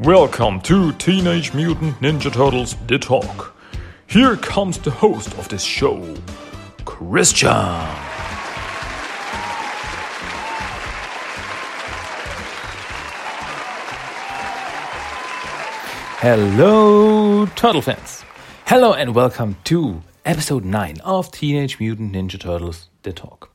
[0.00, 3.52] Welcome to Teenage Mutant Ninja Turtles The Talk.
[4.06, 6.14] Here comes the host of this show,
[6.84, 7.50] Christian.
[16.20, 18.22] Hello, Turtle fans.
[18.66, 23.50] Hello, and welcome to episode 9 of Teenage Mutant Ninja Turtles The Talk.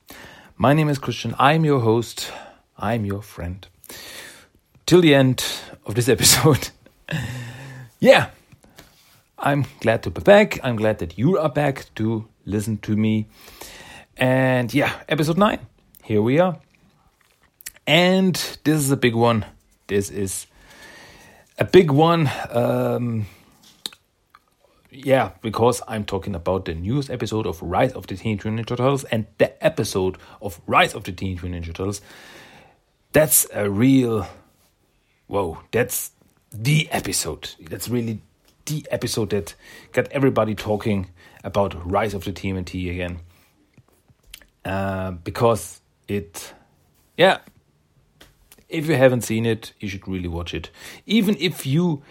[0.57, 1.35] My name is Christian.
[1.39, 2.33] I'm your host.
[2.77, 3.65] I'm your friend.
[4.85, 5.45] Till the end
[5.85, 6.69] of this episode.
[7.99, 8.29] yeah,
[9.37, 10.59] I'm glad to be back.
[10.63, 13.27] I'm glad that you are back to listen to me.
[14.17, 15.59] And yeah, episode 9.
[16.03, 16.59] Here we are.
[17.85, 19.45] And this is a big one.
[19.87, 20.47] This is
[21.57, 22.29] a big one.
[22.49, 23.25] Um,
[24.91, 28.77] yeah, because I'm talking about the newest episode of Rise of the Teenage Mutant Ninja
[28.77, 32.01] Turtles and the episode of Rise of the Teenage Mutant Ninja Turtles.
[33.11, 34.27] That's a real,
[35.27, 36.11] whoa, that's
[36.51, 37.51] the episode.
[37.69, 38.21] That's really
[38.65, 39.55] the episode that
[39.91, 41.09] got everybody talking
[41.43, 43.19] about Rise of the TMNT again.
[44.63, 46.53] Uh, because it,
[47.17, 47.39] yeah,
[48.69, 50.69] if you haven't seen it, you should really watch it.
[51.05, 52.01] Even if you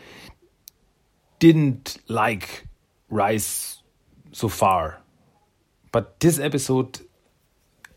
[1.38, 2.66] didn't like
[3.08, 3.82] Rise
[4.32, 5.00] so far,
[5.90, 7.00] but this episode,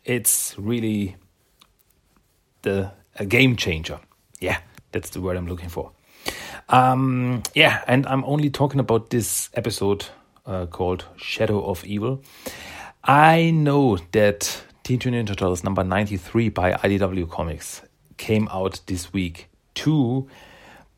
[0.04, 1.16] it's really
[2.62, 4.00] the a game changer.
[4.40, 4.58] Yeah,
[4.96, 5.92] that's the word I'm looking for.
[6.70, 10.06] Um, yeah, and I'm only talking about this episode
[10.46, 12.22] uh, called Shadow of Evil.
[13.04, 17.82] I know that Teenage Mutant Ninja Turtles number 93 by IDW Comics
[18.16, 20.28] came out this week too,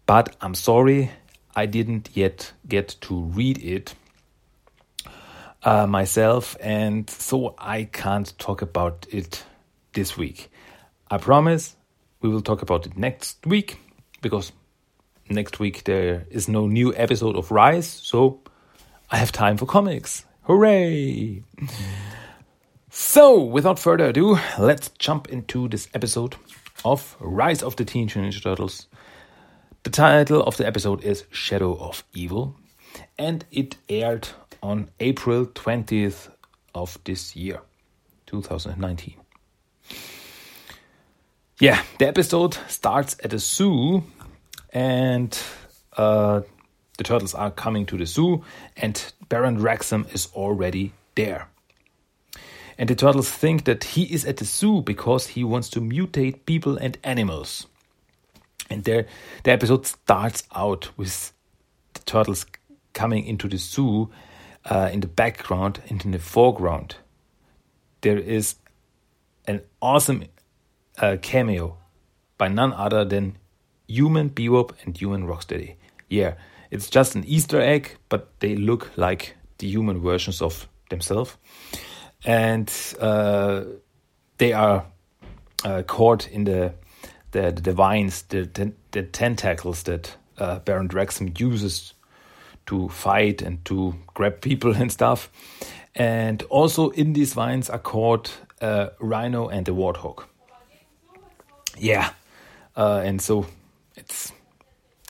[0.06, 1.10] but I'm sorry,
[1.56, 3.96] I didn't yet get to read it
[5.64, 9.42] uh, myself, and so I can't talk about it
[9.92, 10.52] this week.
[11.10, 11.74] I promise
[12.20, 13.78] we will talk about it next week
[14.20, 14.52] because
[15.28, 18.40] next week there is no new episode of Rise, so
[19.10, 20.24] I have time for comics.
[20.42, 21.42] Hooray!
[22.90, 26.36] So, without further ado, let's jump into this episode
[26.84, 28.88] of Rise of the Teenage Ninja Turtles.
[29.82, 32.56] The title of the episode is Shadow of Evil,
[33.18, 34.28] and it aired
[34.62, 36.30] on April 20th
[36.74, 37.60] of this year,
[38.26, 39.14] 2019.
[41.60, 44.04] Yeah, the episode starts at a zoo,
[44.72, 45.36] and
[45.96, 46.42] uh,
[46.96, 48.44] the turtles are coming to the zoo,
[48.76, 51.48] and Baron Draxum is already there.
[52.78, 56.46] And the turtles think that he is at the zoo because he wants to mutate
[56.46, 57.66] people and animals.
[58.70, 59.06] And there,
[59.42, 61.32] the episode starts out with
[61.94, 62.46] the turtles
[62.92, 64.10] coming into the zoo
[64.64, 66.94] uh, in the background and in the foreground.
[68.02, 68.54] There is
[69.48, 70.22] an awesome
[71.00, 71.76] uh, cameo
[72.36, 73.36] by none other than
[73.86, 75.76] Human Bebop and Human Rocksteady.
[76.08, 76.34] Yeah,
[76.70, 81.36] it's just an Easter egg, but they look like the human versions of themselves.
[82.24, 83.64] And uh,
[84.38, 84.86] they are
[85.64, 86.74] uh, caught in the
[87.30, 91.92] the, the vines, the, the, tentacles that uh, Baron Draxum uses
[92.64, 95.30] to fight and to grab people and stuff.
[95.94, 100.24] And also in these vines are caught uh, Rhino and the Warthog.
[101.78, 102.10] Yeah,
[102.76, 103.46] uh, and so
[103.96, 104.32] it's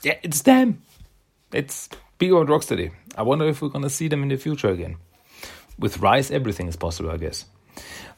[0.03, 0.81] yeah, it's them.
[1.51, 2.91] It's Bebop and Rocksteady.
[3.15, 4.97] I wonder if we're gonna see them in the future again.
[5.77, 7.45] With Rise, everything is possible, I guess.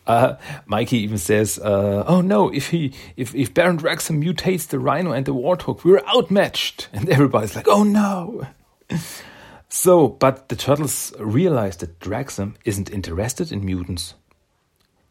[0.07, 0.35] Uh,
[0.65, 2.49] Mikey even says, uh, "Oh no!
[2.49, 7.09] If he, if if Baron Draxum mutates the Rhino and the Warthog, we're outmatched." And
[7.09, 8.47] everybody's like, "Oh no!"
[9.69, 14.15] so, but the turtles realize that Draxum isn't interested in mutants.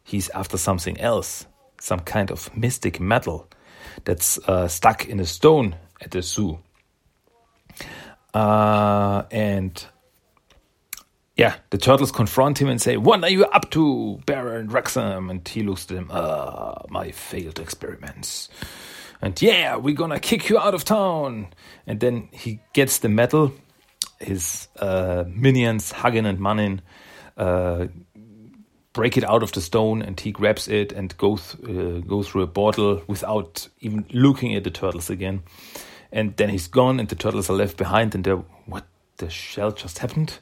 [0.02, 1.46] He's after something else,
[1.80, 3.48] some kind of mystic metal
[4.04, 6.58] that's uh, stuck in a stone at the zoo.
[8.32, 9.84] Uh, and
[11.36, 15.30] yeah, the turtles confront him and say, What are you up to, Baron Draxum?
[15.30, 18.48] And he looks at them, Ah, my failed experiments.
[19.22, 21.48] And yeah, we're gonna kick you out of town.
[21.86, 23.52] And then he gets the metal.
[24.18, 26.80] His uh, minions, Huginn and Muninn,
[27.38, 27.86] uh,
[28.92, 32.42] break it out of the stone and he grabs it and goes uh, goes through
[32.42, 35.42] a bottle without even looking at the turtles again.
[36.12, 38.84] And then he's gone and the turtles are left behind and they're what
[39.18, 40.38] the shell just happened?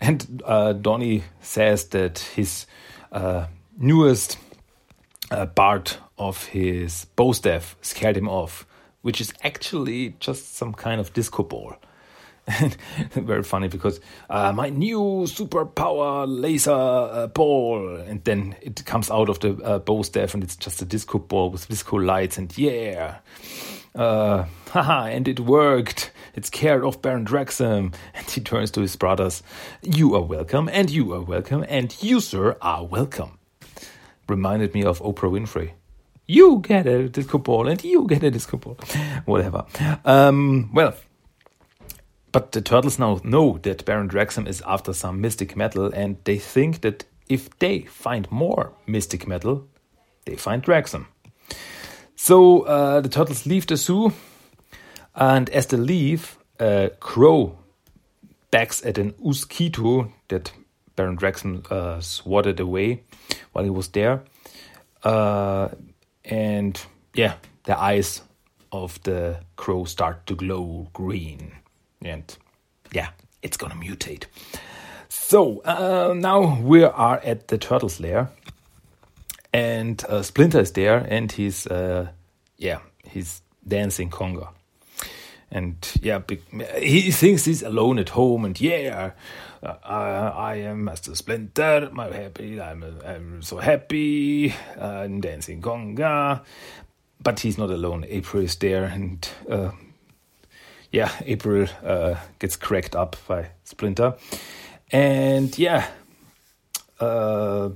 [0.00, 2.66] And uh, Donnie says that his
[3.12, 3.46] uh,
[3.78, 4.38] newest
[5.30, 8.66] uh, part of his bow staff scared him off
[9.04, 11.76] which is actually just some kind of disco ball
[13.12, 19.28] very funny because uh, my new superpower laser uh, ball, and then it comes out
[19.28, 22.56] of the uh, bow staff, and it's just a disco ball with disco lights, and
[22.58, 23.18] yeah.
[23.94, 26.10] Uh, haha, and it worked.
[26.34, 27.94] It scared off Baron Draxum.
[28.14, 29.42] And he turns to his brothers.
[29.82, 33.38] You are welcome, and you are welcome, and you, sir, are welcome.
[34.28, 35.72] Reminded me of Oprah Winfrey.
[36.26, 38.76] You get a disco ball, and you get a disco ball.
[39.26, 39.64] Whatever.
[40.04, 40.94] Um, well,
[42.34, 46.36] but the turtles now know that Baron Draxum is after some mystic metal, and they
[46.36, 49.68] think that if they find more mystic metal,
[50.24, 51.06] they find Draxum.
[52.16, 54.12] So uh, the turtles leave the zoo,
[55.14, 57.56] and as they leave, uh, Crow
[58.50, 60.50] backs at an Uskito that
[60.96, 63.04] Baron Draxum uh, swatted away
[63.52, 64.24] while he was there.
[65.04, 65.68] Uh,
[66.24, 66.84] and
[67.14, 68.22] yeah, the eyes
[68.72, 71.52] of the crow start to glow green.
[72.04, 72.36] And
[72.92, 73.08] yeah,
[73.42, 74.26] it's gonna mutate.
[75.08, 78.28] So uh, now we are at the turtle's lair,
[79.52, 82.08] and uh, Splinter is there, and he's uh,
[82.58, 84.48] yeah he's dancing conga,
[85.50, 86.20] and yeah
[86.78, 89.12] he thinks he's alone at home, and yeah.
[89.64, 91.88] Uh, I am Master Splinter.
[91.90, 92.60] I'm happy.
[92.60, 94.54] I'm, I'm so happy.
[94.78, 96.42] Uh, dancing conga,
[97.22, 98.04] but he's not alone.
[98.06, 99.70] April is there, and uh,
[100.94, 104.14] yeah, April uh, gets cracked up by Splinter,
[104.92, 105.88] and yeah,
[107.00, 107.70] uh,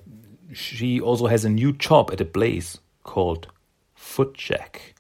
[0.53, 3.49] she also has a new job at a place called
[3.97, 4.95] Footjack.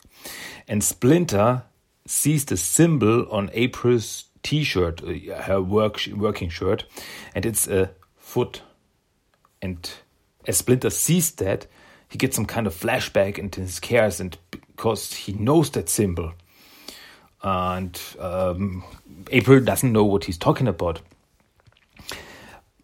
[0.66, 1.62] And Splinter
[2.06, 6.86] sees the symbol on April's t-shirt, uh, her work working shirt,
[7.36, 8.62] and it's a foot.
[9.62, 9.88] And
[10.44, 11.68] as Splinter sees that,
[12.08, 16.32] he gets some kind of flashback into his cares, and because he knows that symbol,
[17.42, 18.84] and um,
[19.30, 21.00] April doesn't know what he's talking about.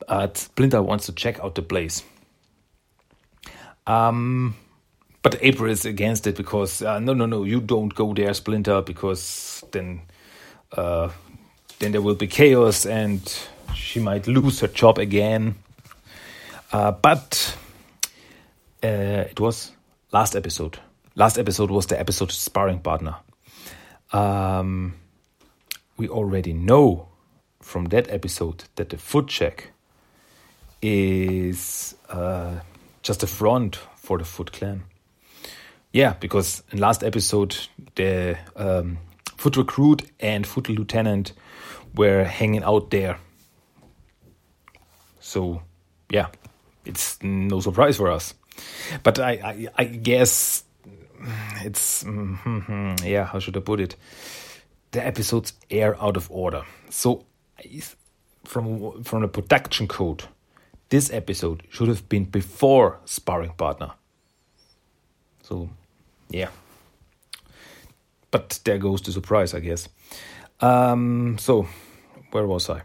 [0.06, 2.02] But Splinter wants to check out the place.
[3.86, 4.54] Um,
[5.22, 8.82] but April is against it because uh, no, no, no, you don't go there, Splinter,
[8.82, 10.02] because then,
[10.72, 11.10] uh,
[11.78, 13.20] then there will be chaos and
[13.74, 15.56] she might lose her job again.
[16.72, 17.56] Uh, but
[18.82, 18.86] uh,
[19.30, 19.72] it was
[20.12, 20.78] last episode.
[21.14, 23.16] Last episode was the episode sparring partner.
[24.14, 24.94] Um,
[25.96, 27.08] we already know
[27.60, 29.64] from that episode that the Footjack
[30.80, 32.60] is uh,
[33.02, 34.84] just a front for the Foot Clan.
[35.92, 37.56] Yeah, because in last episode
[37.96, 38.98] the um,
[39.36, 41.32] Foot Recruit and Foot Lieutenant
[41.94, 43.18] were hanging out there.
[45.20, 45.62] So,
[46.10, 46.28] yeah,
[46.84, 48.34] it's no surprise for us.
[49.02, 50.63] But I, I, I guess
[51.62, 52.04] it's
[53.02, 53.24] yeah.
[53.24, 53.96] How should I put it?
[54.92, 56.64] The episodes air out of order.
[56.90, 57.24] So,
[58.44, 60.24] from from the production code,
[60.88, 63.92] this episode should have been before sparring partner.
[65.42, 65.68] So,
[66.30, 66.48] yeah.
[68.30, 69.88] But there goes the surprise, I guess.
[70.60, 71.68] Um, so,
[72.30, 72.82] where was I?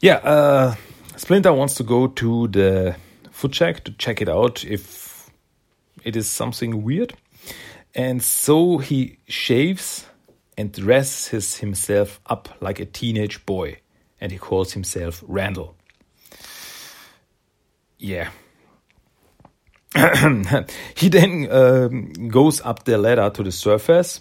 [0.00, 0.74] Yeah, uh,
[1.16, 2.96] Splinter wants to go to the
[3.30, 5.30] Footjack to check it out if
[6.04, 7.14] it is something weird.
[7.94, 10.06] And so he shaves
[10.56, 13.78] and dresses himself up like a teenage boy.
[14.20, 15.76] And he calls himself Randall.
[17.98, 18.30] Yeah.
[20.96, 24.20] he then um, goes up the ladder to the surface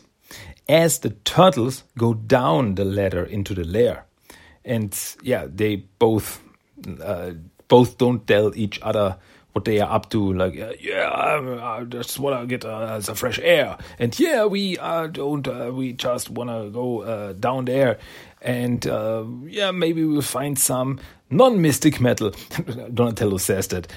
[0.67, 4.05] as the turtles go down the ladder into the lair.
[4.65, 6.41] And yeah, they both
[7.01, 7.31] uh,
[7.67, 9.17] both don't tell each other
[9.53, 10.33] what they are up to.
[10.33, 14.45] Like, uh, yeah, I, I just want to get uh, some fresh air, and yeah,
[14.45, 15.47] we uh, don't.
[15.47, 17.99] Uh, we just want to go uh, down there,
[18.41, 22.31] and uh, yeah, maybe we'll find some non-mystic metal.
[22.93, 23.87] Donatello says that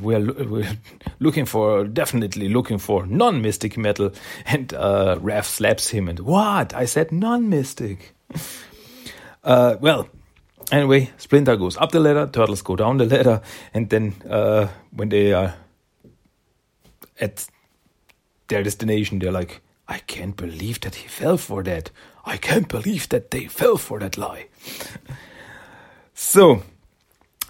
[0.00, 0.78] we're we're
[1.20, 4.12] looking for definitely looking for non-mystic metal,
[4.46, 6.74] and uh, Raph slaps him and what?
[6.74, 8.14] I said non-mystic.
[9.44, 10.08] well,
[10.70, 13.40] Anyway, Splinter goes up the ladder, Turtles go down the ladder,
[13.72, 15.54] and then uh, when they are
[17.18, 17.46] at
[18.48, 21.90] their destination, they're like, I can't believe that he fell for that.
[22.26, 24.48] I can't believe that they fell for that lie.
[26.14, 26.62] so,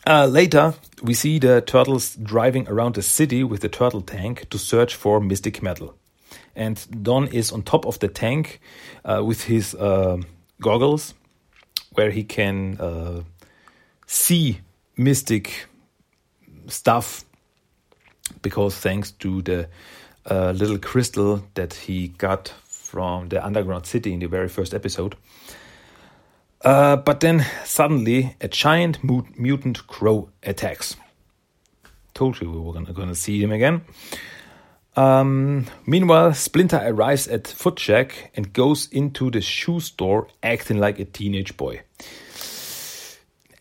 [0.07, 4.59] uh, later, we see the turtles driving around the city with the turtle tank to
[4.59, 5.97] search for mystic metal.
[6.55, 8.61] And Don is on top of the tank
[9.05, 10.19] uh, with his uh,
[10.61, 11.15] goggles
[11.99, 13.23] where he can uh,
[14.07, 14.61] see
[14.97, 15.67] mystic
[16.69, 17.25] stuff
[18.41, 19.69] because thanks to the
[20.31, 25.17] uh, little crystal that he got from the underground city in the very first episode.
[26.65, 28.99] Uh, but then suddenly a giant
[29.37, 30.97] mutant crow attacks.
[32.15, 33.81] Told you we were gonna, gonna see him again.
[34.99, 41.05] Um, meanwhile, Splinter arrives at Footjack and goes into the shoe store acting like a
[41.05, 41.83] teenage boy.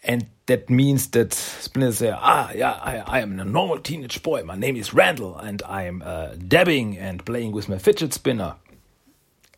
[0.03, 4.41] And that means that Splinter says, Ah, yeah, I, I, am a normal teenage boy.
[4.46, 8.56] My name is Randall, and I am uh, dabbing and playing with my fidget spinner.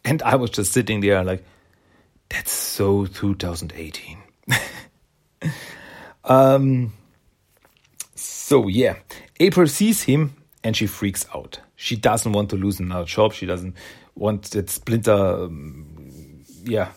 [0.04, 1.46] And I was just sitting there like,
[2.28, 4.18] That's so 2018.
[6.26, 6.92] um,
[8.16, 8.96] so, yeah,
[9.40, 11.60] April sees him and she freaks out.
[11.76, 13.34] She doesn't want to lose another job.
[13.34, 13.76] She doesn't
[14.16, 16.92] want that Splinter, um, yeah,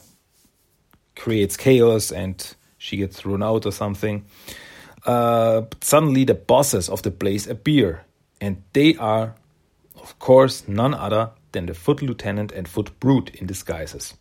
[1.16, 4.24] creates chaos and she gets thrown out or something.
[5.04, 8.04] Uh, suddenly, the bosses of the place appear,
[8.40, 9.34] and they are,
[9.96, 14.14] of course, none other than the Foot Lieutenant and Foot Brute in disguises.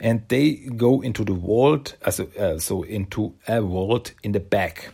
[0.00, 4.90] And they go into the vault, also, uh, so into a vault in the back.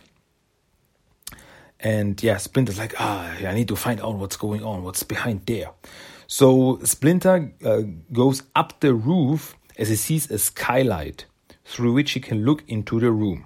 [1.79, 5.45] And yeah, Splinter's like, ah, I need to find out what's going on, what's behind
[5.45, 5.71] there.
[6.27, 7.81] So Splinter uh,
[8.11, 11.25] goes up the roof as he sees a skylight
[11.63, 13.45] through which he can look into the room.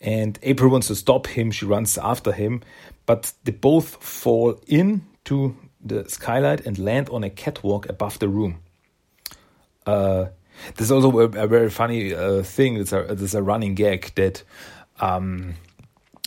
[0.00, 2.62] And April wants to stop him, she runs after him,
[3.06, 8.60] but they both fall into the skylight and land on a catwalk above the room.
[9.86, 10.26] Uh,
[10.76, 12.74] there's also a, a very funny uh, thing.
[12.74, 14.42] There's a, there's a running gag that
[15.00, 15.54] um,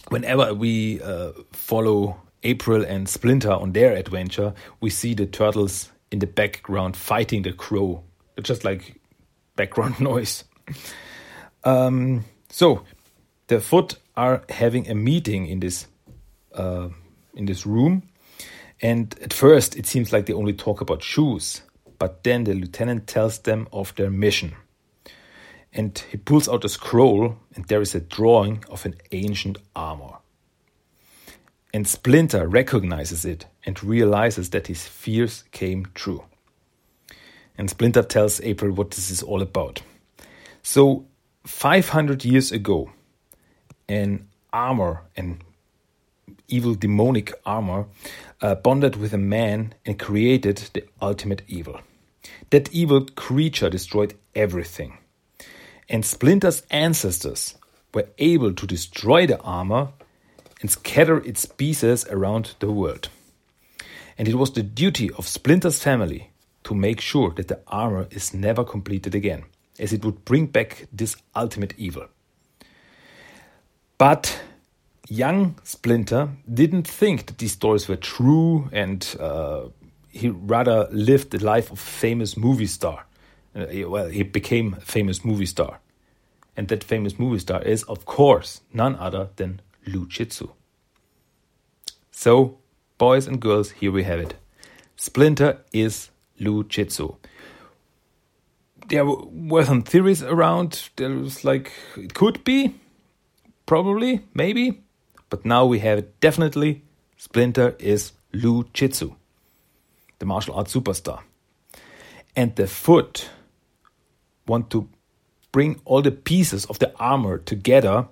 [0.09, 6.19] whenever we uh, follow April and Splinter on their adventure, we see the turtles in
[6.19, 8.03] the background fighting the crow.
[8.35, 8.99] It's just like
[9.55, 10.43] background noise.
[11.63, 12.83] Um, so
[13.47, 15.87] the foot are having a meeting in this
[16.53, 16.89] uh,
[17.35, 18.03] in this room,
[18.81, 21.61] and at first it seems like they only talk about shoes,
[21.99, 24.55] but then the lieutenant tells them of their mission.
[25.77, 30.15] And he pulls out a scroll, and there is a drawing of an ancient armor.
[31.71, 36.23] And Splinter recognizes it and realizes that his fears came true.
[37.59, 39.83] And Splinter tells April what this is all about.
[40.63, 41.05] So,
[41.45, 42.91] 500 years ago,
[43.87, 45.43] an armor, an
[46.47, 47.85] evil demonic armor,
[48.41, 51.81] uh, bonded with a man and created the ultimate evil.
[52.49, 54.97] That evil creature destroyed everything.
[55.89, 57.55] And Splinter's ancestors
[57.93, 59.89] were able to destroy the armor
[60.61, 63.09] and scatter its pieces around the world.
[64.17, 66.31] And it was the duty of Splinter's family
[66.63, 69.45] to make sure that the armor is never completed again
[69.79, 72.07] as it would bring back this ultimate evil.
[73.97, 74.39] But
[75.07, 79.67] young Splinter didn't think that these stories were true, and uh,
[80.09, 83.06] he rather lived the life of a famous movie star.
[83.57, 85.79] Uh, well, he became a famous movie star.
[86.55, 90.49] And that famous movie star is, of course, none other than Lou Jitsu.
[92.11, 92.57] So,
[92.97, 94.35] boys and girls, here we have it.
[94.95, 96.09] Splinter is
[96.39, 97.15] Lou Jitsu
[98.87, 100.89] there were some theories around.
[100.95, 102.75] There was like it could be,
[103.65, 104.83] probably, maybe,
[105.29, 106.83] but now we have it definitely.
[107.17, 109.15] Splinter is Lou Jitsu,
[110.19, 111.21] the martial arts superstar,
[112.35, 113.29] and the foot
[114.47, 114.89] want to
[115.51, 118.07] bring all the pieces of the armor together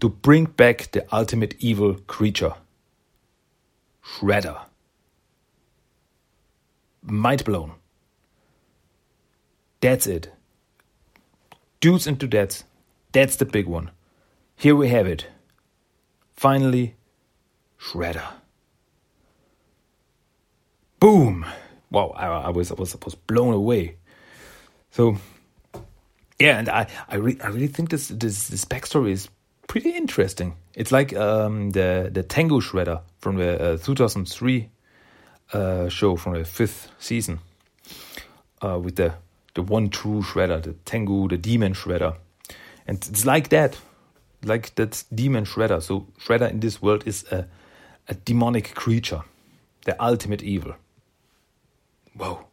[0.00, 2.54] to bring back the ultimate evil creature,
[4.04, 4.60] Shredder.
[7.02, 7.72] Mind blown.
[9.80, 10.30] That's it.
[11.80, 12.64] Dudes and dudettes.
[13.12, 13.90] That's the big one.
[14.56, 15.26] Here we have it.
[16.34, 16.96] Finally,
[17.78, 18.26] Shredder.
[20.98, 21.44] Boom!
[21.90, 23.96] Wow, I, I was I was I was blown away.
[24.90, 25.18] So,
[26.38, 29.28] yeah, and I I, re- I really think this this this backstory is
[29.66, 30.54] pretty interesting.
[30.74, 34.70] It's like um, the the Tengu Shredder from the uh, 2003
[35.52, 37.40] uh, show from the fifth season
[38.62, 39.14] uh, with the
[39.54, 42.16] the one true shredder, the Tengu, the demon shredder.
[42.86, 43.78] And it's like that,
[44.44, 45.80] like that demon shredder.
[45.80, 47.46] So shredder in this world is a,
[48.08, 49.22] a demonic creature,
[49.84, 50.74] the ultimate evil.
[52.16, 52.46] Whoa.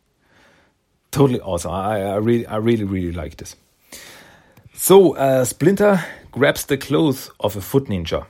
[1.12, 1.72] Totally awesome.
[1.72, 3.56] I, I really I really really like this.
[4.84, 8.26] So uh, Splinter grabs the clothes of a foot ninja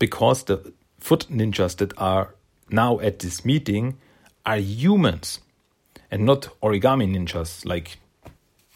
[0.00, 2.34] because the foot ninjas that are
[2.68, 3.96] now at this meeting
[4.44, 5.38] are humans
[6.10, 7.98] and not origami ninjas like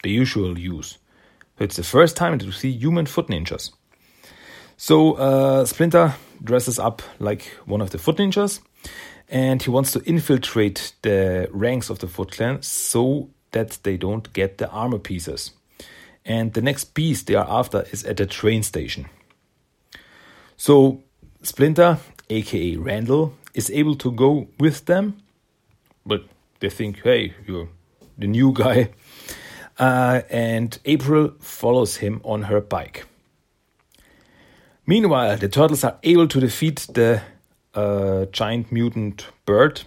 [0.04, 0.98] the usual use.
[1.58, 3.72] It's the first time to see human foot ninjas.
[4.76, 6.14] So uh, Splinter
[6.44, 8.60] dresses up like one of the foot ninjas
[9.28, 14.32] and he wants to infiltrate the ranks of the Foot Clan so that they don't
[14.32, 15.50] get the armor pieces.
[16.28, 19.06] And the next piece they are after is at the train station.
[20.56, 21.02] So
[21.42, 21.98] Splinter
[22.30, 25.16] aka Randall, is able to go with them,
[26.04, 26.24] but
[26.60, 27.68] they think, hey, you're
[28.16, 28.90] the new guy.
[29.80, 33.06] Uh, and April follows him on her bike.
[34.86, 37.22] Meanwhile, the turtles are able to defeat the
[37.74, 39.82] uh, giant mutant bird,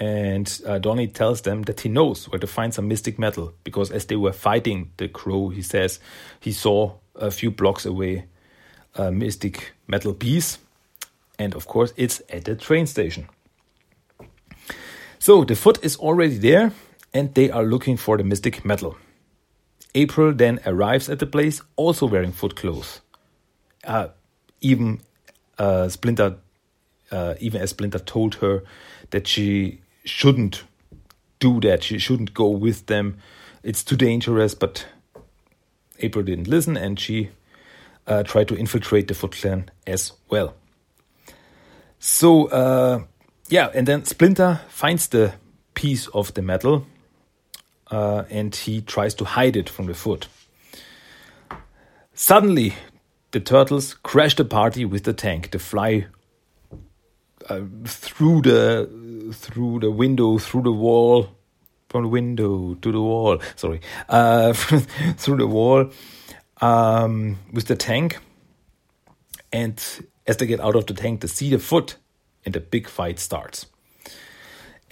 [0.00, 3.90] and uh, Donnie tells them that he knows where to find some mystic metal because
[3.90, 6.00] as they were fighting the crow, he says
[6.40, 8.24] he saw a few blocks away
[8.94, 10.58] a mystic metal piece,
[11.38, 13.28] and of course, it's at the train station.
[15.18, 16.72] So the foot is already there,
[17.12, 18.96] and they are looking for the mystic metal.
[19.94, 23.00] April then arrives at the place, also wearing foot clothes.
[23.84, 24.08] Uh,
[24.60, 25.00] even
[25.58, 26.36] uh, Splinter,
[27.12, 28.62] uh, even as Splinter told her
[29.10, 29.80] that she
[30.10, 30.64] shouldn't
[31.38, 33.18] do that, she shouldn't go with them.
[33.62, 34.54] It's too dangerous.
[34.54, 34.86] But
[36.00, 37.30] April didn't listen, and she
[38.06, 40.54] uh, tried to infiltrate the Foot Clan as well.
[41.98, 43.02] So uh,
[43.48, 45.34] yeah, and then Splinter finds the
[45.74, 46.86] piece of the metal
[47.90, 50.28] uh, and he tries to hide it from the foot.
[52.14, 52.74] Suddenly,
[53.32, 55.50] the turtles crash the party with the tank.
[55.50, 56.06] The fly
[57.48, 61.28] uh, through the through the window, through the wall,
[61.88, 63.40] from the window to the wall.
[63.56, 64.52] Sorry, uh,
[65.16, 65.90] through the wall
[66.60, 68.18] um, with the tank.
[69.52, 69.82] And
[70.26, 71.96] as they get out of the tank, they see the foot,
[72.44, 73.66] and the big fight starts.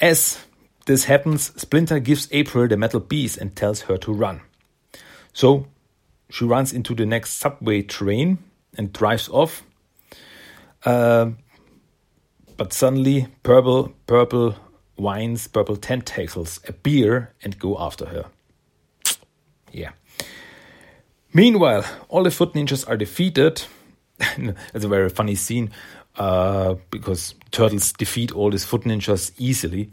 [0.00, 0.38] As
[0.86, 4.40] this happens, Splinter gives April the metal piece and tells her to run.
[5.32, 5.66] So
[6.30, 8.38] she runs into the next subway train
[8.76, 9.62] and drives off.
[10.84, 11.30] Uh,
[12.58, 14.56] but suddenly, purple, purple
[14.98, 18.26] vines, purple tentacles appear and go after her.
[19.72, 19.92] Yeah.
[21.32, 23.62] Meanwhile, all the foot ninjas are defeated.
[24.18, 25.70] it's a very funny scene
[26.16, 29.90] uh, because turtles defeat all these foot ninjas easily,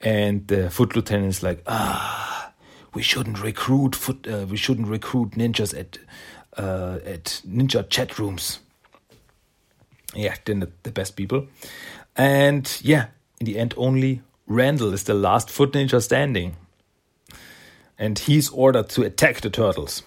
[0.00, 2.52] and the foot lieutenant is like, ah,
[2.94, 5.98] we shouldn't recruit foot, uh, we shouldn't recruit ninjas at
[6.56, 8.60] uh, at ninja chat rooms.
[10.14, 11.46] Yeah, they're the best people,
[12.18, 13.06] and yeah,
[13.40, 16.56] in the end, only Randall is the last foot ninja standing,
[17.98, 20.02] and he's ordered to attack the turtles.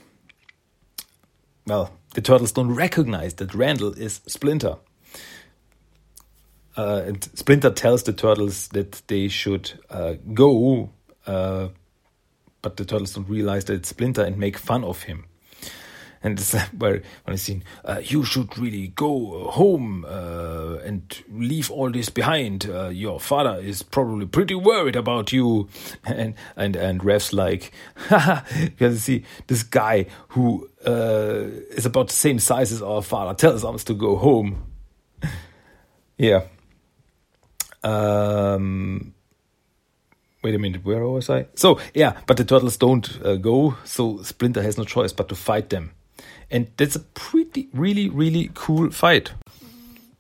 [1.65, 4.75] Well, the turtles don't recognize that Randall is Splinter.
[6.75, 10.89] Uh, and Splinter tells the turtles that they should uh, go,
[11.27, 11.69] uh,
[12.61, 15.25] but the turtles don't realize that it's Splinter and make fun of him.
[16.23, 21.71] And it's where when I see uh, you should really go home uh, and leave
[21.71, 22.69] all this behind.
[22.69, 25.67] Uh, your father is probably pretty worried about you.
[26.05, 27.71] And and and Raph's like,
[28.09, 33.63] because you see this guy who is about the same size as our father tells
[33.63, 34.71] us to go home.
[36.17, 36.41] yeah.
[37.83, 39.13] Um,
[40.43, 41.47] wait a minute, where was I?
[41.55, 45.35] So, yeah, but the turtles don't uh, go, so Splinter has no choice but to
[45.35, 45.91] fight them.
[46.51, 49.31] And that's a pretty, really, really cool fight.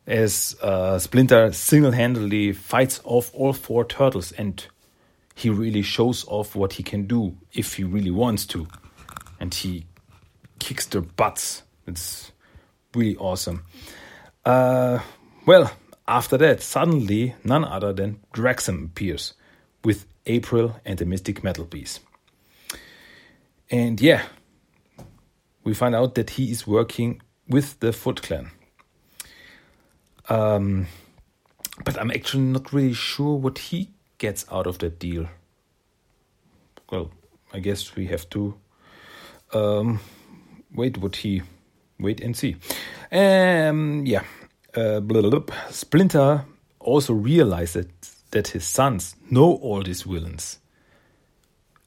[0.07, 4.65] As uh, Splinter single handedly fights off all four turtles, and
[5.35, 8.67] he really shows off what he can do if he really wants to.
[9.39, 9.85] And he
[10.59, 11.63] kicks their butts.
[11.85, 12.31] It's
[12.95, 13.63] really awesome.
[14.45, 14.99] Uh,
[15.45, 15.71] well,
[16.07, 19.33] after that, suddenly none other than Draxum appears
[19.83, 21.99] with April and the Mystic Metal piece.
[23.69, 24.23] And yeah,
[25.63, 28.51] we find out that he is working with the Foot Clan.
[30.29, 30.87] Um,
[31.83, 35.27] but I'm actually not really sure what he gets out of that deal.
[36.91, 37.11] Well,
[37.53, 38.55] I guess we have to
[39.53, 39.99] um,
[40.73, 41.41] wait what he
[41.99, 42.55] wait and see.
[43.11, 44.23] Um, yeah,
[44.75, 45.01] uh,
[45.69, 46.45] Splinter
[46.79, 47.89] also realized that,
[48.31, 50.59] that his sons know all these villains.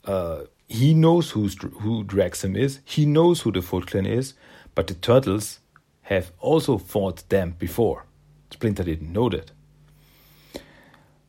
[0.04, 4.34] Uh, he knows who's, who Draxum is, he knows who the Foot Clan is,
[4.74, 5.60] but the Turtles
[6.02, 8.04] have also fought them before.
[8.50, 9.50] Splinter didn't know that.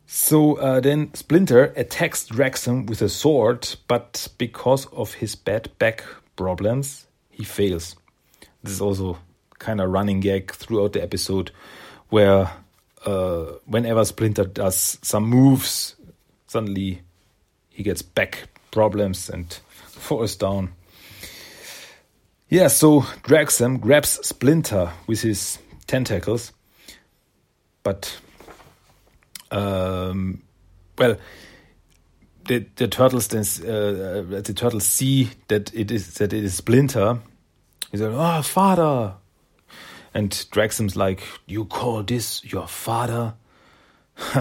[0.08, 6.04] So uh, then Splinter attacks Draxum with a sword, but because of his bad back
[6.36, 7.96] problems, he fails.
[8.64, 9.18] This is also
[9.60, 11.52] kind of running gag throughout the episode
[12.10, 12.52] where
[13.06, 15.96] uh, whenever Splinter does some moves,
[16.48, 17.02] suddenly
[17.70, 19.52] he gets back problems and
[19.88, 20.74] falls down.
[22.50, 25.58] Yeah, so Draxum grabs Splinter with his
[25.88, 26.52] tentacles,
[27.82, 28.20] but
[29.50, 30.44] um,
[31.00, 31.18] well,
[32.48, 37.18] the the turtles then uh, the turtles see that it is that it is Splinter.
[37.92, 39.16] He said, "Oh, father,
[40.16, 43.34] And Draxum's like, You call this your father?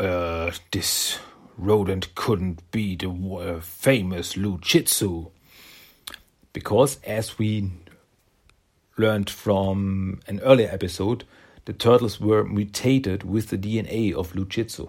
[0.00, 1.18] uh, this
[1.62, 5.26] rodent couldn't be the uh, famous Lou Jitsu.
[6.52, 7.70] Because, as we
[8.98, 11.24] learned from an earlier episode,
[11.64, 14.88] the turtles were mutated with the DNA of Lou Jitsu.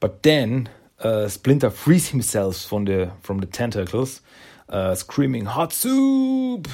[0.00, 0.68] But then
[1.00, 4.20] uh, Splinter frees himself from the from the tentacles,
[4.68, 6.68] uh, screaming "Hot soup!"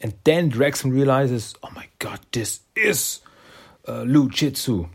[0.00, 3.20] And then Draxum realizes, "Oh my God, this is
[3.86, 4.88] uh, Lou Jitsu."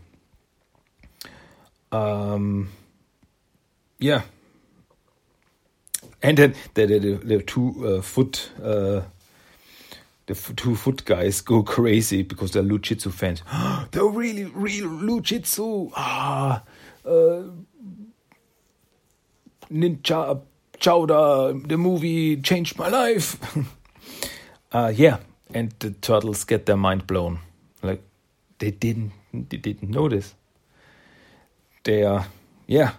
[1.90, 2.68] Um,
[4.02, 4.22] yeah.
[6.22, 9.02] And then the the, the, two uh, foot uh,
[10.26, 13.42] the two foot guys go crazy because they're Lou Jitsu fans.
[13.92, 15.90] they're really real Lou Jitsu.
[15.96, 16.62] Ah,
[17.04, 17.42] uh,
[19.70, 20.40] Ninja
[20.78, 23.36] Chowder, the movie changed my life.
[24.72, 25.18] uh, yeah,
[25.54, 27.38] and the turtles get their mind blown.
[27.82, 28.02] Like
[28.58, 30.34] they didn't, they didn't notice.
[31.84, 32.26] They are,
[32.66, 32.92] yeah.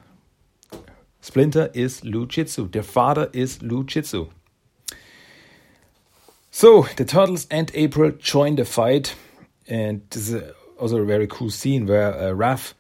[1.24, 2.68] Splinter is Lou Jitsu.
[2.68, 4.28] Their father is Lou Jitsu.
[6.52, 9.16] So the turtles and April join the fight,
[9.66, 12.74] and this is also a very cool scene where uh, Raph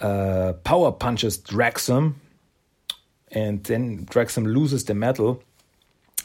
[0.00, 2.14] uh, power punches Draxum
[3.30, 5.44] and then Draxum loses the metal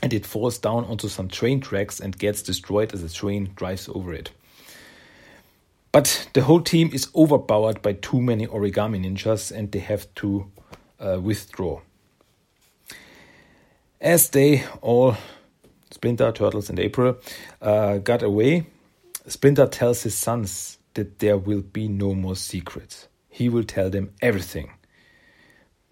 [0.02, 3.88] and it falls down onto some train tracks and gets destroyed as the train drives
[3.90, 4.32] over it.
[5.92, 10.50] But the whole team is overpowered by too many origami ninjas and they have to
[11.00, 11.82] uh, withdraw.
[14.02, 15.18] As they all,
[15.92, 17.18] Splinter, Turtles, and April,
[17.62, 18.68] uh, got away,
[19.28, 23.08] Splinter tells his sons that there will be no more secrets.
[23.30, 24.72] He will tell them everything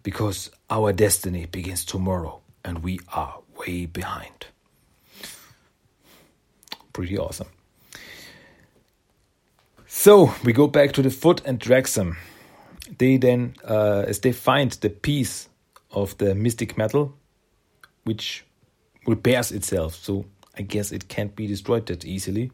[0.03, 4.47] because our destiny begins tomorrow and we are way behind.
[6.93, 7.49] Pretty awesome.
[9.85, 12.17] So we go back to the foot and drag Draxum.
[12.97, 15.49] They then, uh, as they find the piece
[15.91, 17.15] of the mystic metal,
[18.03, 18.45] which
[19.05, 20.25] repairs itself, so
[20.57, 22.51] I guess it can't be destroyed that easily.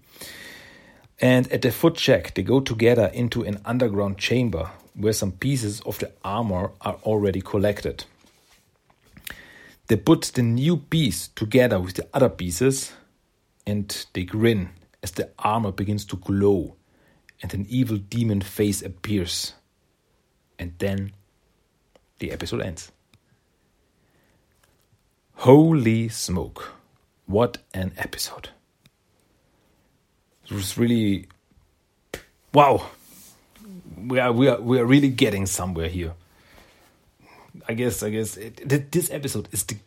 [1.19, 5.99] And at the Footjack, they go together into an underground chamber where some pieces of
[5.99, 8.05] the armor are already collected.
[9.87, 12.93] They put the new piece together with the other pieces
[13.65, 14.69] and they grin
[15.01, 16.75] as the armor begins to glow
[17.41, 19.53] and an evil demon face appears.
[20.59, 21.13] And then
[22.19, 22.91] the episode ends.
[25.35, 26.73] Holy smoke.
[27.25, 28.49] What an episode.
[30.45, 31.27] It was really
[32.53, 32.89] wow
[34.07, 36.13] we are we are we are really getting somewhere here.
[37.67, 39.77] I guess I guess it, this episode is the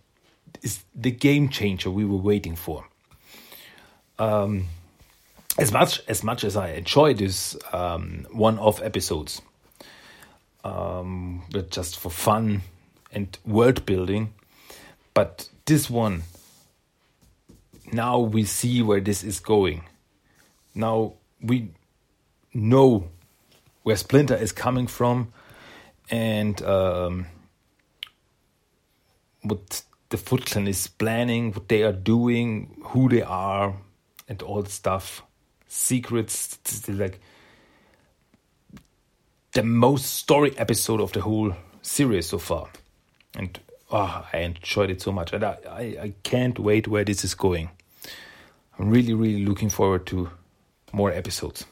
[0.63, 2.87] is the game changer we were waiting for.
[4.19, 4.69] Um,
[5.59, 9.43] as much as much as I enjoy this um, one-off episodes,
[10.67, 12.63] um, but just for fun
[13.13, 14.35] and world building,
[15.15, 16.25] but this one,
[17.93, 19.85] now we see where this is going.
[20.75, 21.71] Now we
[22.53, 23.09] know
[23.85, 25.33] where Splinter is coming from
[26.11, 27.27] and um,
[29.43, 33.77] what the Foot Clan is planning, what they are doing, who they are,
[34.29, 35.23] and all the stuff.
[35.69, 37.21] Secrets, like
[39.57, 42.69] the most story episode of the whole series so far.
[43.35, 43.59] And
[43.91, 45.33] oh, I enjoyed it so much.
[45.33, 47.71] And I, I, I can't wait where this is going.
[48.79, 50.29] I'm really, really looking forward to
[50.93, 51.65] more episodes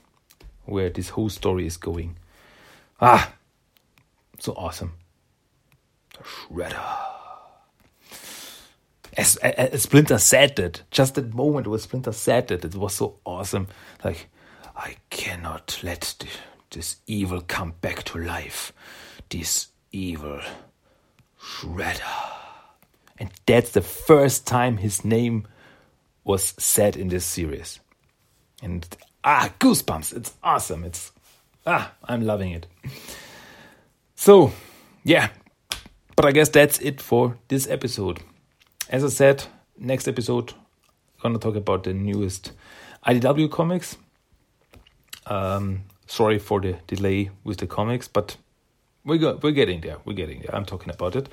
[0.65, 2.17] where this whole story is going.
[3.03, 3.35] Ah,
[4.39, 4.95] so awesome.
[6.15, 6.83] The Shredder.
[9.15, 13.19] As, as, Splinter said that, just that moment where Splinter said that, it was so
[13.27, 13.69] awesome.
[14.03, 14.29] Like,
[14.75, 16.29] I cannot let the,
[16.75, 18.73] this evil come back to life.
[19.29, 20.41] This evil
[21.41, 22.33] Shredder.
[23.19, 25.47] And that's the first time his name
[26.25, 27.81] was said in this series.
[28.63, 28.87] And
[29.23, 30.17] ah, goosebumps.
[30.17, 30.85] It's awesome.
[30.85, 31.13] It's
[31.67, 32.67] ah, I'm loving it.
[34.15, 34.53] So,
[35.05, 35.29] yeah.
[36.17, 38.21] But I guess that's it for this episode.
[38.89, 39.45] As I said,
[39.79, 40.53] next episode
[41.23, 42.53] I'm gonna talk about the newest
[43.07, 43.97] IDW comics.
[45.27, 45.85] Um,
[46.15, 48.37] sorry for the delay with the comics, but
[49.05, 49.97] we go, we're getting there.
[50.05, 50.55] We're getting there.
[50.55, 51.29] I'm talking about it.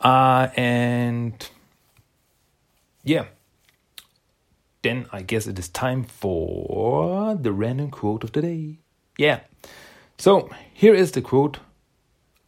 [0.00, 1.48] Uh, and
[3.04, 3.26] yeah,
[4.82, 8.78] then I guess it is time for the random quote of the day.
[9.16, 9.40] Yeah.
[10.18, 11.58] So here is the quote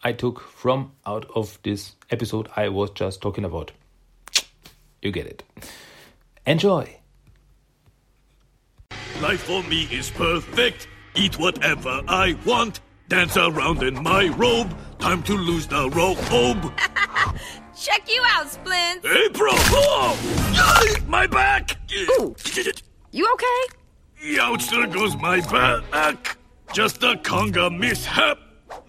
[0.03, 3.71] I took from out of this episode I was just talking about.
[5.01, 5.45] You get it.
[6.47, 6.97] Enjoy.
[9.21, 10.88] Life for me is perfect.
[11.14, 12.81] Eat whatever I want.
[13.09, 14.74] Dance around in my robe.
[14.98, 16.72] Time to lose the robe.
[17.77, 19.05] Check you out, Splint.
[19.05, 19.50] Hey, bro!
[19.53, 20.16] Oh!
[21.07, 21.77] My back!
[21.92, 22.35] Ooh.
[23.12, 24.38] You okay?
[24.40, 26.38] Ouch, there goes my back.
[26.72, 28.38] Just a conga mishap.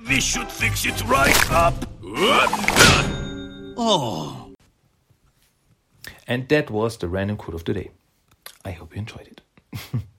[0.07, 1.85] We should fix it right up.
[3.77, 4.53] Oh.
[6.27, 7.91] And that was the random quote of the day.
[8.63, 9.41] I hope you enjoyed it.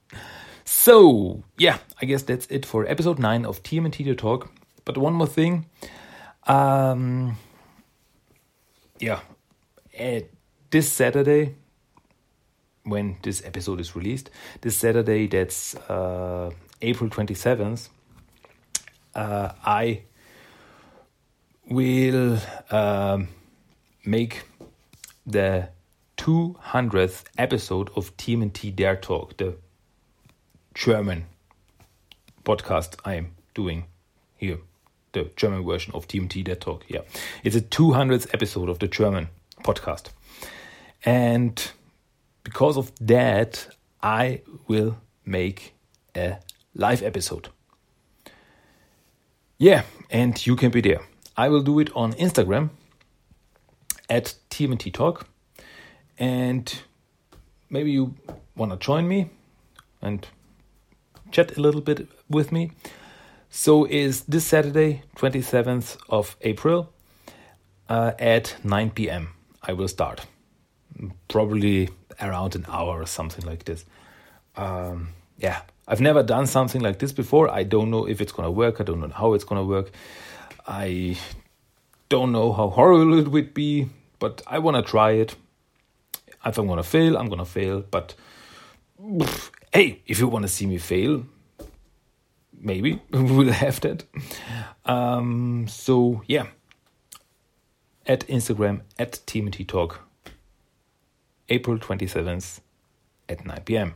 [0.87, 4.53] so, yeah, I guess that's it for episode 9 of TMNT The Talk.
[4.85, 5.66] But one more thing.
[6.46, 7.37] Um,
[9.01, 9.18] yeah,
[9.99, 10.20] uh,
[10.70, 11.57] this Saturday,
[12.85, 17.88] when this episode is released, this Saturday, that's uh, April 27th,
[19.16, 20.03] uh, I
[21.68, 22.38] will
[22.70, 23.27] um,
[24.05, 24.44] make
[25.27, 25.68] the
[26.16, 29.57] 200th episode of TMNT Dare Talk, the
[30.77, 31.25] German
[32.45, 33.87] podcast I am doing
[34.37, 34.59] here,
[35.12, 36.85] the German version of TMT Dare Talk.
[36.87, 37.01] Yeah,
[37.43, 39.29] it's a 200th episode of the German
[39.65, 40.11] podcast,
[41.03, 41.71] and
[42.45, 43.69] because of that,
[44.03, 45.73] I will make
[46.15, 46.37] a
[46.75, 47.49] live episode.
[49.59, 51.01] Yeah, and you can be there.
[51.39, 52.69] I will do it on Instagram
[54.11, 55.27] at TMT Talk.
[56.19, 56.83] And
[57.71, 58.15] maybe you
[58.55, 59.31] want to join me
[60.01, 60.27] and
[61.31, 62.73] chat a little bit with me.
[63.51, 66.93] So is this Saturday, 27th of April
[67.89, 69.31] uh, at 9 p.m.
[69.62, 70.27] I will start.
[71.29, 73.85] Probably around an hour or something like this.
[74.57, 75.09] Um,
[75.39, 77.51] yeah, I've never done something like this before.
[77.51, 78.81] I don't know if it's to work.
[78.81, 79.91] I don't know how it's to work.
[80.67, 81.17] I
[82.09, 85.37] don't know how horrible it would be, but I want to try it.
[86.45, 87.83] If I'm to fail, I'm to fail.
[87.91, 88.15] But
[89.77, 91.23] hey, if you want to see me fail,
[92.59, 94.05] maybe we'll have that.
[94.87, 96.47] Um, so, yeah.
[98.07, 100.01] At Instagram, at TMT Talk,
[101.51, 102.61] April 27th
[103.29, 103.95] at 9 p.m.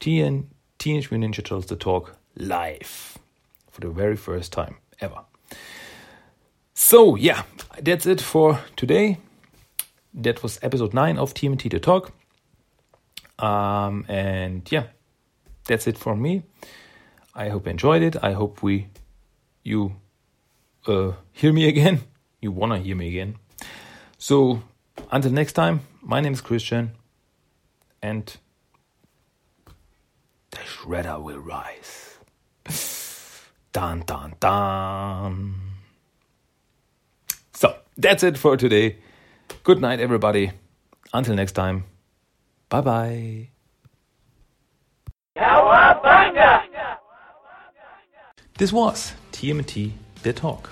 [0.00, 0.44] TN,
[0.78, 3.18] Teenage Mutant Ninja Turtles The Talk live
[3.70, 5.20] for the very first time ever.
[6.72, 7.42] So, yeah,
[7.82, 9.18] that's it for today.
[10.14, 12.17] That was episode 9 of TMT The Talk.
[13.38, 14.84] Um, and yeah,
[15.66, 16.42] that's it for me.
[17.34, 18.16] I hope you enjoyed it.
[18.22, 18.88] I hope we
[19.62, 19.94] you
[20.86, 22.00] uh, hear me again.
[22.40, 23.34] You wanna hear me again.
[24.16, 24.62] So
[25.10, 26.92] until next time, my name is Christian,
[28.00, 28.32] and
[30.52, 32.18] the shredder will rise.
[33.72, 35.54] Dun dun dun.
[37.54, 38.98] So that's it for today.
[39.64, 40.52] Good night, everybody.
[41.12, 41.82] Until next time.
[42.68, 43.48] Bye bye.
[48.58, 50.70] This was TMT The Talk.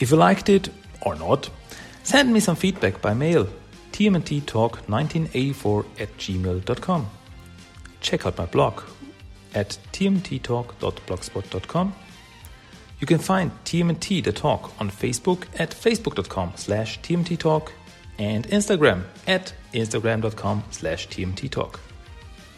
[0.00, 0.68] If you liked it
[1.00, 1.48] or not,
[2.02, 3.46] send me some feedback by mail
[3.92, 7.06] tmnttalk1984 at gmail.com.
[8.00, 8.82] Check out my blog
[9.54, 11.94] at tmttalk.blogspot.com.
[12.98, 17.70] You can find TMT The Talk on Facebook at facebook.com slash tmttalk
[18.20, 21.80] and Instagram at instagram.com slash tmttalk.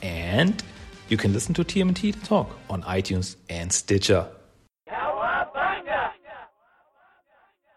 [0.02, 0.62] And
[1.08, 4.26] you can listen to TMT Talk on iTunes and Stitcher.